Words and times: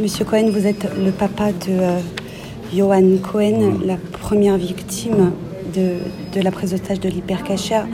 Monsieur 0.00 0.24
Cohen, 0.24 0.48
vous 0.50 0.66
êtes 0.66 0.86
le 0.96 1.10
papa 1.10 1.50
de 1.50 1.70
euh, 1.70 1.98
Johan 2.72 3.16
Cohen, 3.20 3.80
la 3.84 3.96
première 3.96 4.56
victime 4.56 5.32
de, 5.74 5.94
de 6.32 6.40
la 6.40 6.52
prise 6.52 6.70
d'otage 6.70 7.00
de 7.00 7.08
l'hypercachère. 7.08 7.86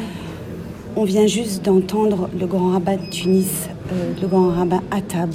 On 0.96 1.04
vient 1.04 1.26
juste 1.26 1.64
d'entendre 1.64 2.28
le 2.38 2.46
grand 2.46 2.72
rabbin 2.72 2.96
de 2.96 3.10
Tunis, 3.10 3.68
euh, 3.90 4.12
le 4.20 4.28
grand 4.28 4.50
rabbin 4.50 4.82
Attab, 4.90 5.34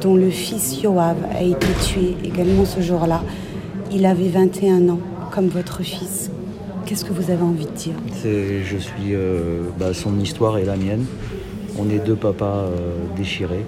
dont 0.00 0.16
le 0.16 0.30
fils 0.30 0.82
Yoav 0.82 1.18
a 1.32 1.42
été 1.42 1.68
tué 1.86 2.16
également 2.24 2.64
ce 2.64 2.80
jour-là. 2.80 3.22
Il 3.92 4.06
avait 4.06 4.28
21 4.28 4.88
ans, 4.88 5.00
comme 5.30 5.46
votre 5.46 5.82
fils. 5.84 6.30
Qu'est-ce 6.84 7.04
que 7.04 7.12
vous 7.12 7.30
avez 7.30 7.42
envie 7.42 7.66
de 7.66 7.70
dire? 7.70 7.94
Je 8.24 8.76
suis, 8.76 9.14
euh, 9.14 9.62
bah, 9.78 9.94
son 9.94 10.18
histoire 10.18 10.58
et 10.58 10.64
la 10.64 10.76
mienne. 10.76 11.04
On 11.78 11.88
est 11.90 12.04
deux 12.04 12.16
papas 12.16 12.64
euh, 12.64 12.96
déchirés. 13.16 13.64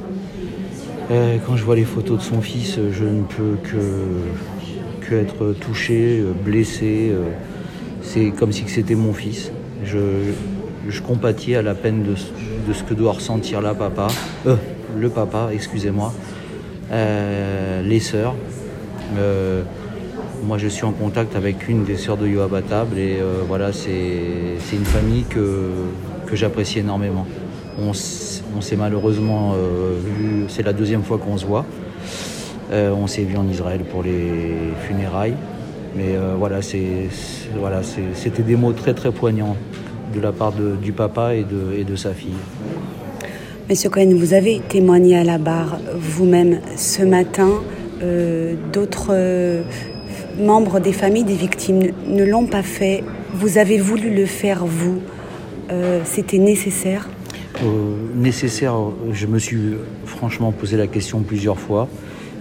Euh, 1.11 1.39
quand 1.47 1.57
je 1.57 1.65
vois 1.65 1.77
les 1.77 1.85
photos 1.85 2.19
de 2.19 2.23
son 2.23 2.41
fils, 2.43 2.79
je 2.93 3.05
ne 3.05 3.23
peux 3.23 3.57
que, 3.63 5.07
que 5.07 5.15
être 5.15 5.55
touché, 5.59 6.21
euh, 6.21 6.33
blessé. 6.33 7.11
euh. 7.13 7.31
c'est 8.03 8.31
comme 8.31 8.53
si 8.53 8.65
c'était 8.69 8.95
mon 8.95 9.13
fils. 9.15 9.51
Je, 9.85 9.99
je 10.89 11.01
compatis 11.03 11.55
à 11.55 11.63
la 11.63 11.75
peine 11.75 12.03
de, 12.03 12.13
de 12.13 12.73
ce 12.75 12.83
que 12.83 12.95
doit 12.95 13.13
ressentir 13.13 13.61
papa, 13.75 14.09
euh, 14.47 14.57
le 14.99 15.09
papa, 15.09 15.51
excusez-moi, 15.53 16.13
Euh, 16.91 17.83
les 17.83 18.01
sœurs. 18.01 18.35
Euh, 19.19 19.63
moi, 20.47 20.57
je 20.57 20.69
suis 20.69 20.85
en 20.87 20.93
contact 20.93 21.37
avec 21.37 21.69
une 21.69 21.85
des 21.85 21.99
sœurs 21.99 22.17
de 22.17 22.27
Yoav 22.27 22.55
Attab 22.55 22.97
et 22.97 23.19
euh, 23.21 23.43
voilà, 23.47 23.75
c'est 23.75 24.57
c'est 24.65 24.77
une 24.77 24.87
famille 24.87 25.25
que, 25.29 25.69
que 26.27 26.35
j'apprécie 26.35 26.79
énormément. 26.79 27.27
On, 27.81 27.93
s'est 27.93 28.77
malheureusement 28.77 29.55
euh, 29.55 29.95
vu, 30.05 30.45
c'est 30.49 30.65
la 30.65 30.73
deuxième 30.73 31.05
fois 31.05 31.19
qu'on 31.19 31.37
se 31.37 31.47
voit. 31.47 31.65
Euh, 32.73 32.91
on 32.91 33.07
s'est 33.07 33.23
vu 33.23 33.37
en 33.37 33.49
Israël 33.49 33.83
pour 33.89 34.03
les 34.03 34.73
funérailles. 34.89 35.35
Mais 35.97 36.17
euh, 36.17 36.35
voilà, 36.37 36.61
c'était 36.63 38.43
des 38.43 38.57
mots 38.57 38.73
très 38.73 38.95
très 38.95 39.13
poignants 39.13 39.57
de 40.13 40.21
la 40.21 40.33
part 40.33 40.53
du 40.53 40.93
papa 40.93 41.35
et 41.35 41.45
de, 41.45 41.97
sa 41.97 42.13
fille. 42.15 42.35
Monsieur 43.69 43.91
Cohen, 43.91 44.15
vous 44.17 44.33
avez 44.35 44.61
témoigné 44.69 45.17
à 45.17 45.25
la 45.25 45.39
barre 45.39 45.79
vous-même 45.95 46.61
ce 46.77 47.03
matin. 47.03 47.51
D'autres 48.73 49.15
membres 50.39 50.81
des 50.81 50.93
familles 50.93 51.25
des 51.25 51.35
victimes 51.35 51.83
ne- 52.07 52.25
l'ont 52.25 52.47
pas 52.47 52.63
fait. 52.63 53.05
Vous 53.35 53.59
avez 53.59 53.79
voulu 53.79 54.15
le 54.15 54.25
faire, 54.25 54.65
vous. 54.65 55.01
C'était 56.05 56.39
nécessaire? 56.39 57.09
Euh, 57.65 57.97
nécessaire, 58.15 58.75
je 59.13 59.27
me 59.27 59.39
suis 59.39 59.75
franchement 60.07 60.53
posé 60.53 60.77
la 60.77 60.87
question 60.87 61.21
plusieurs 61.23 61.59
fois. 61.59 61.89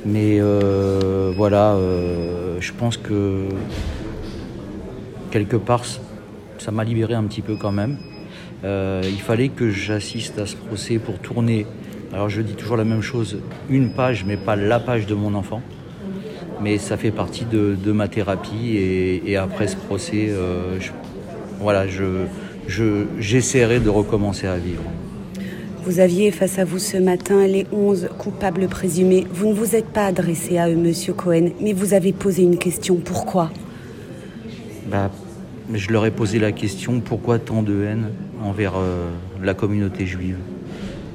Mais 0.05 0.37
euh, 0.39 1.33
voilà, 1.35 1.73
euh, 1.73 2.57
je 2.59 2.71
pense 2.71 2.97
que 2.97 3.47
quelque 5.31 5.57
part, 5.57 5.83
ça 6.57 6.71
m'a 6.71 6.83
libéré 6.83 7.13
un 7.13 7.23
petit 7.23 7.41
peu 7.41 7.55
quand 7.55 7.71
même. 7.71 7.97
Euh, 8.63 9.01
il 9.03 9.21
fallait 9.21 9.49
que 9.49 9.69
j'assiste 9.69 10.39
à 10.39 10.45
ce 10.45 10.55
procès 10.55 10.97
pour 10.97 11.19
tourner. 11.19 11.65
Alors 12.13 12.29
je 12.29 12.41
dis 12.41 12.53
toujours 12.53 12.77
la 12.77 12.85
même 12.85 13.01
chose, 13.01 13.39
une 13.69 13.91
page, 13.91 14.23
mais 14.25 14.37
pas 14.37 14.55
la 14.55 14.79
page 14.79 15.05
de 15.05 15.15
mon 15.15 15.33
enfant. 15.35 15.61
Mais 16.61 16.77
ça 16.77 16.97
fait 16.97 17.11
partie 17.11 17.45
de, 17.45 17.91
ma 17.91 18.07
thérapie 18.07 18.77
et, 18.77 19.37
après 19.37 19.67
ce 19.67 19.75
procès, 19.75 20.29
euh, 20.29 20.79
voilà, 21.59 21.85
je, 21.87 22.25
j'essaierai 23.19 23.79
de 23.79 23.89
recommencer 23.89 24.47
à 24.47 24.57
vivre. 24.57 24.81
Vous 25.87 26.01
aviez 26.01 26.31
face 26.31 26.59
à 26.59 26.65
vous 26.65 26.79
ce 26.79 26.97
matin 26.97 27.47
les 27.47 27.65
11 27.71 28.09
coupables 28.17 28.67
présumés. 28.67 29.25
Vous 29.31 29.47
ne 29.47 29.53
vous 29.53 29.73
êtes 29.73 29.85
pas 29.85 30.07
adressé 30.07 30.57
à 30.57 30.69
eux, 30.69 30.75
Monsieur 30.75 31.13
Cohen, 31.13 31.51
mais 31.61 31.71
vous 31.71 31.93
avez 31.93 32.11
posé 32.11 32.41
une 32.43 32.57
question. 32.57 32.97
Pourquoi? 32.97 33.51
Bah, 34.91 35.09
je 35.73 35.89
leur 35.93 36.05
ai 36.05 36.11
posé 36.11 36.39
la 36.39 36.51
question 36.51 36.99
pourquoi 36.99 37.39
tant 37.39 37.63
de 37.63 37.83
haine 37.83 38.09
envers 38.43 38.73
euh, 38.75 39.07
la 39.41 39.53
communauté 39.53 40.05
juive? 40.05 40.35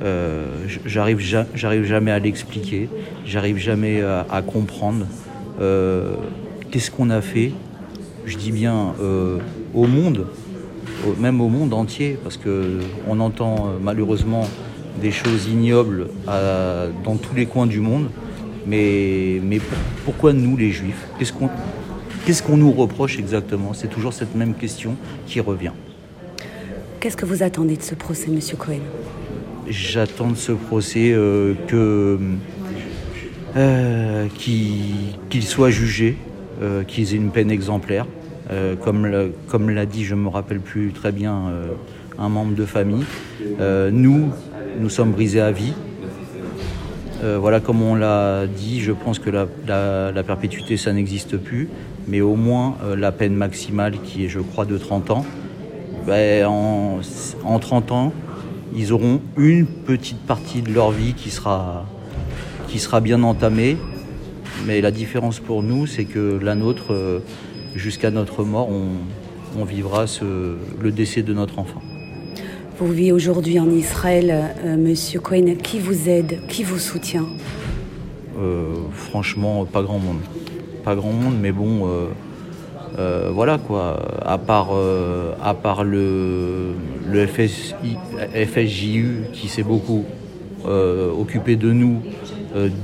Euh, 0.02 0.46
j'arrive, 0.86 1.18
ja- 1.20 1.46
j'arrive 1.54 1.84
jamais 1.84 2.10
à 2.10 2.18
l'expliquer, 2.18 2.88
j'arrive 3.26 3.58
jamais 3.58 4.00
à, 4.00 4.24
à 4.30 4.40
comprendre. 4.40 5.04
Euh, 5.60 6.14
qu'est-ce 6.70 6.90
qu'on 6.90 7.10
a 7.10 7.20
fait? 7.20 7.52
Je 8.24 8.38
dis 8.38 8.52
bien 8.52 8.94
euh, 9.02 9.36
au 9.74 9.86
monde, 9.86 10.28
même 11.20 11.40
au 11.40 11.48
monde 11.48 11.72
entier, 11.74 12.16
parce 12.22 12.36
que 12.36 12.78
on 13.08 13.18
entend 13.20 13.54
euh, 13.66 13.78
malheureusement 13.82 14.46
des 15.02 15.10
choses 15.10 15.46
ignobles 15.48 16.06
à- 16.28 16.86
dans 17.04 17.16
tous 17.16 17.34
les 17.34 17.46
coins 17.46 17.66
du 17.66 17.80
monde. 17.80 18.08
Mais, 18.66 19.40
mais 19.42 19.58
pour- 19.58 19.78
pourquoi 20.04 20.32
nous, 20.32 20.56
les 20.56 20.70
juifs 20.70 21.04
Qu'est-ce 21.18 21.32
qu'on 21.32 21.50
qu'est-ce 22.24 22.42
qu'on 22.44 22.56
nous 22.56 22.70
reproche 22.70 23.18
exactement? 23.18 23.72
C'est 23.74 23.88
toujours 23.90 24.12
cette 24.12 24.34
même 24.36 24.54
question 24.54 24.94
qui 25.26 25.40
revient. 25.40 25.72
Qu'est-ce 27.00 27.16
que 27.16 27.26
vous 27.26 27.42
attendez 27.42 27.76
de 27.76 27.82
ce 27.82 27.96
procès, 27.96 28.30
Monsieur 28.30 28.56
Cohen? 28.56 28.78
J'attends 29.68 30.30
de 30.30 30.36
ce 30.36 30.52
procès 30.52 31.10
euh, 31.12 31.54
que 31.66 32.18
euh, 33.56 34.26
qu'il 34.38 35.42
soit 35.42 35.70
jugé, 35.70 36.16
euh, 36.62 36.84
qu'ils 36.84 37.12
aient 37.12 37.16
une 37.16 37.30
peine 37.30 37.50
exemplaire. 37.50 38.06
Euh, 38.50 38.76
comme 38.76 39.06
l'a- 39.06 39.26
comme 39.48 39.70
l'a 39.70 39.86
dit, 39.86 40.04
je 40.04 40.14
me 40.14 40.28
rappelle 40.28 40.60
plus 40.60 40.92
très 40.92 41.10
bien, 41.12 41.48
euh, 41.48 41.66
un 42.18 42.28
membre 42.28 42.54
de 42.54 42.64
famille. 42.64 43.04
Euh, 43.60 43.90
nous, 43.92 44.30
nous 44.78 44.90
sommes 44.90 45.12
brisés 45.12 45.40
à 45.40 45.52
vie. 45.52 45.72
Euh, 47.22 47.38
voilà, 47.38 47.60
comme 47.60 47.82
on 47.82 47.94
l'a 47.94 48.46
dit, 48.46 48.80
je 48.80 48.92
pense 48.92 49.18
que 49.18 49.30
la, 49.30 50.22
perpétuité, 50.24 50.76
ça 50.76 50.92
n'existe 50.92 51.36
plus, 51.36 51.68
mais 52.08 52.20
au 52.20 52.34
moins 52.34 52.76
euh, 52.82 52.96
la 52.96 53.12
peine 53.12 53.34
maximale, 53.34 53.98
qui 54.02 54.24
est, 54.24 54.28
je 54.28 54.40
crois, 54.40 54.64
de 54.64 54.76
30 54.76 55.10
ans, 55.12 55.24
ben, 56.06 56.46
en, 56.46 57.00
en 57.44 57.58
30 57.60 57.92
ans, 57.92 58.12
ils 58.74 58.92
auront 58.92 59.20
une 59.36 59.66
petite 59.66 60.18
partie 60.18 60.62
de 60.62 60.72
leur 60.72 60.90
vie 60.90 61.14
qui 61.14 61.30
sera, 61.30 61.86
qui 62.68 62.78
sera 62.78 63.00
bien 63.00 63.22
entamée. 63.22 63.76
Mais 64.66 64.80
la 64.80 64.90
différence 64.90 65.38
pour 65.38 65.62
nous, 65.62 65.86
c'est 65.86 66.04
que 66.04 66.38
la 66.42 66.54
nôtre, 66.54 66.92
euh, 66.92 67.20
jusqu'à 67.74 68.10
notre 68.10 68.44
mort, 68.44 68.68
on, 68.70 69.64
vivra 69.64 70.06
le 70.80 70.90
décès 70.90 71.22
de 71.22 71.34
notre 71.34 71.58
enfant. 71.58 71.82
Vous 72.82 72.92
vivez 72.92 73.12
aujourd'hui 73.12 73.60
en 73.60 73.70
Israël, 73.70 74.50
euh, 74.64 74.76
Monsieur 74.76 75.20
Cohen. 75.20 75.54
Qui 75.62 75.78
vous 75.78 76.08
aide 76.08 76.40
Qui 76.48 76.64
vous 76.64 76.80
soutient 76.80 77.26
Euh, 78.36 78.74
franchement, 78.92 79.64
pas 79.64 79.82
grand 79.82 80.00
monde. 80.00 80.18
Pas 80.82 80.96
grand 80.96 81.12
monde, 81.12 81.36
mais 81.40 81.52
bon, 81.52 81.88
euh, 82.98 83.30
voilà 83.32 83.58
quoi. 83.58 84.02
À 84.26 84.36
part, 84.36 84.70
à 85.40 85.54
part 85.54 85.84
le, 85.84 86.72
le 87.08 87.24
FSI, 87.28 87.74
FSJU 88.34 89.26
qui 89.32 89.46
s'est 89.46 89.62
beaucoup 89.62 90.04
occupé 90.64 91.54
de 91.54 91.70
nous 91.72 92.02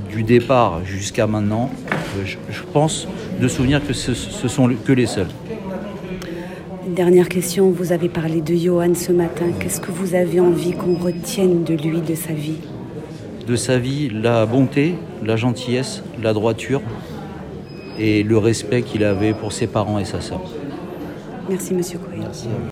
du 0.09 0.23
départ 0.23 0.85
jusqu'à 0.85 1.27
maintenant, 1.27 1.71
je, 2.25 2.37
je 2.51 2.63
pense 2.73 3.09
de 3.41 3.49
souvenir 3.49 3.85
que 3.85 3.93
ce, 3.93 4.15
ce 4.15 4.47
sont 4.47 4.71
que 4.85 4.93
les 4.93 5.07
seuls. 5.07 5.27
Dernière 6.99 7.29
question. 7.29 7.71
Vous 7.71 7.93
avez 7.93 8.09
parlé 8.09 8.41
de 8.41 8.57
Johan 8.57 8.93
ce 8.93 9.13
matin. 9.13 9.45
Qu'est-ce 9.61 9.81
que 9.81 9.93
vous 9.93 10.17
avez 10.17 10.41
envie 10.41 10.73
qu'on 10.73 10.97
retienne 10.97 11.63
de 11.63 11.75
lui, 11.75 12.01
de 12.01 12.17
sa 12.17 12.33
vie 12.33 12.59
De 13.47 13.55
sa 13.55 13.79
vie, 13.79 14.09
la 14.09 14.45
bonté, 14.47 14.97
la 15.25 15.37
gentillesse, 15.37 16.03
la 16.21 16.33
droiture 16.33 16.81
et 18.01 18.25
le 18.25 18.37
respect 18.37 18.83
qu'il 18.83 19.05
avait 19.05 19.33
pour 19.33 19.53
ses 19.53 19.69
parents 19.69 20.01
et 20.01 20.05
sa 20.05 20.21
sœur. 20.21 20.41
Merci, 21.49 21.73
Monsieur 21.73 22.01
Cohen. 22.01 22.27